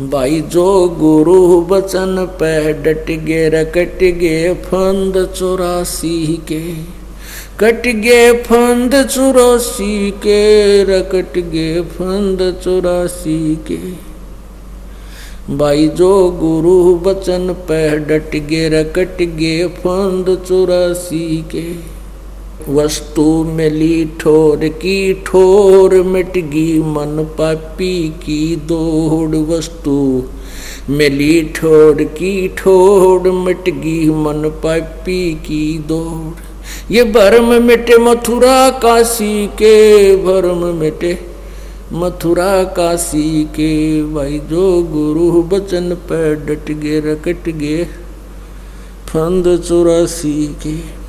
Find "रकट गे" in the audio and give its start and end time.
3.48-4.54, 10.84-11.80, 18.68-19.66, 47.00-47.84